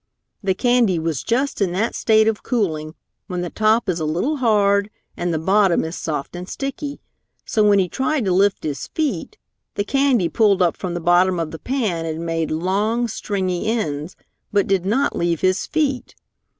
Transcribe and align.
The 0.41 0.55
candy 0.55 0.97
was 0.97 1.21
just 1.21 1.61
in 1.61 1.73
that 1.73 1.93
state 1.93 2.27
of 2.27 2.41
cooling 2.41 2.95
when 3.27 3.41
the 3.41 3.51
top 3.51 3.87
is 3.87 3.99
a 3.99 4.03
little 4.03 4.37
hard 4.37 4.89
and 5.15 5.31
the 5.31 5.37
bottom 5.37 5.83
is 5.85 5.95
soft 5.95 6.35
and 6.35 6.49
sticky. 6.49 6.99
So 7.45 7.63
when 7.63 7.77
he 7.77 7.87
tried 7.87 8.25
to 8.25 8.31
lift 8.33 8.63
his 8.63 8.87
feet, 8.87 9.37
the 9.75 9.83
candy 9.83 10.27
pulled 10.27 10.63
up 10.63 10.75
from 10.75 10.95
the 10.95 10.99
bottom 11.01 11.39
of 11.39 11.51
the 11.51 11.59
pan 11.59 12.07
and 12.07 12.25
made 12.25 12.49
long, 12.49 13.07
stringy 13.07 13.67
ends, 13.67 14.15
but 14.51 14.65
did 14.65 14.87
not 14.87 15.15
leave 15.15 15.41
his 15.41 15.67
feet. 15.67 16.15